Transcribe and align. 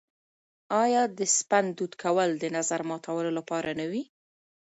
آیا 0.83 1.03
د 1.17 1.19
سپند 1.37 1.69
دود 1.77 1.93
کول 2.03 2.29
د 2.37 2.45
نظر 2.57 2.81
ماتولو 2.89 3.31
لپاره 3.37 3.69
نه 3.79 3.85
وي؟ 3.91 4.03